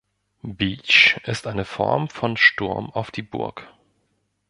Beach 0.41 1.19
ist 1.25 1.45
eine 1.45 1.63
Form 1.63 2.09
von 2.09 2.35
"Sturm 2.35 2.89
auf 2.89 3.11
die 3.11 3.21
Burg". 3.21 3.69